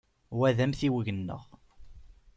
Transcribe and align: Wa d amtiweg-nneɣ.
Wa 0.37 0.49
d 0.55 0.57
amtiweg-nneɣ. 0.65 1.43